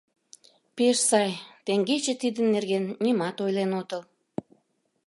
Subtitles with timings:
[0.75, 1.31] Пеш сай,
[1.65, 4.01] теҥгече тидын нерген нимат ойлен отыл.